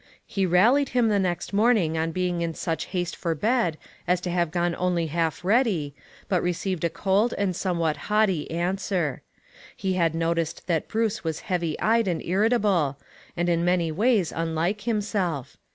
He 0.25 0.47
rallied 0.47 0.89
him 0.97 1.09
the 1.09 1.19
next 1.19 1.53
morning 1.53 1.95
on 1.95 2.11
being 2.11 2.41
in 2.41 2.55
such 2.55 2.85
haste 2.85 3.15
for 3.15 3.35
bed 3.35 3.77
as 4.07 4.19
to 4.21 4.31
have 4.31 4.49
gone 4.49 4.73
only 4.79 5.05
half 5.05 5.45
ready, 5.45 5.93
but 6.27 6.41
received 6.41 6.83
a 6.83 6.89
cold 6.89 7.35
and 7.37 7.55
some 7.55 7.77
what 7.77 7.97
haughty 7.97 8.49
answer. 8.49 9.21
He 9.77 9.93
had 9.93 10.15
noticed 10.15 10.65
that 10.65 10.87
Bruce 10.87 11.23
was 11.23 11.41
heavy 11.41 11.79
eyed 11.79 12.07
and 12.07 12.23
irritable, 12.23 12.97
and 13.37 13.47
in 13.47 13.63
many 13.63 13.91
ways 13.91 14.33
unlike 14.35 14.81
himself. 14.85 15.55